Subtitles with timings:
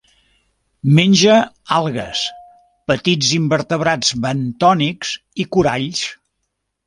[0.99, 1.35] Menja
[1.79, 2.21] algues,
[2.91, 5.11] petits invertebrats bentònics
[5.45, 6.03] i coralls.